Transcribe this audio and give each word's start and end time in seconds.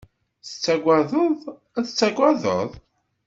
Tettagadeḍ 0.47 1.41
ad 1.77 1.85
tagadeḍ? 1.89 2.69